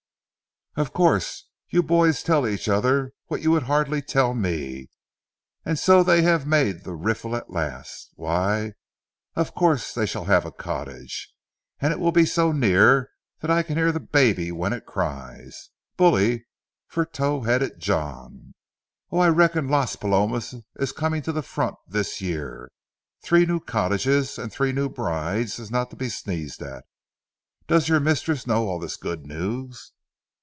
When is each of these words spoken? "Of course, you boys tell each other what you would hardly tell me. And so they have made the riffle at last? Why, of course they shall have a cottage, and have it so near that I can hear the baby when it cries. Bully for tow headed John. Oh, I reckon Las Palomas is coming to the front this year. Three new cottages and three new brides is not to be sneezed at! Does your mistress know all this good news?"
"Of 0.77 0.93
course, 0.93 1.49
you 1.69 1.83
boys 1.83 2.23
tell 2.23 2.47
each 2.47 2.69
other 2.69 3.11
what 3.25 3.41
you 3.41 3.51
would 3.51 3.63
hardly 3.63 4.01
tell 4.01 4.33
me. 4.33 4.89
And 5.65 5.77
so 5.77 6.01
they 6.01 6.21
have 6.21 6.47
made 6.47 6.85
the 6.85 6.93
riffle 6.95 7.35
at 7.35 7.49
last? 7.49 8.11
Why, 8.15 8.75
of 9.35 9.53
course 9.53 9.93
they 9.93 10.05
shall 10.05 10.23
have 10.23 10.45
a 10.45 10.51
cottage, 10.51 11.29
and 11.81 11.91
have 11.91 12.15
it 12.17 12.25
so 12.27 12.53
near 12.53 13.11
that 13.41 13.51
I 13.51 13.63
can 13.63 13.75
hear 13.75 13.91
the 13.91 13.99
baby 13.99 14.49
when 14.53 14.71
it 14.71 14.85
cries. 14.85 15.71
Bully 15.97 16.45
for 16.87 17.05
tow 17.05 17.41
headed 17.41 17.77
John. 17.81 18.53
Oh, 19.11 19.17
I 19.19 19.27
reckon 19.27 19.67
Las 19.67 19.97
Palomas 19.97 20.55
is 20.77 20.93
coming 20.93 21.21
to 21.23 21.33
the 21.33 21.43
front 21.43 21.75
this 21.85 22.21
year. 22.21 22.71
Three 23.21 23.45
new 23.45 23.59
cottages 23.59 24.37
and 24.37 24.53
three 24.53 24.71
new 24.71 24.87
brides 24.87 25.59
is 25.59 25.69
not 25.69 25.89
to 25.89 25.97
be 25.97 26.07
sneezed 26.07 26.61
at! 26.61 26.85
Does 27.67 27.89
your 27.89 27.99
mistress 27.99 28.47
know 28.47 28.69
all 28.69 28.79
this 28.79 28.95
good 28.95 29.27
news?" 29.27 29.91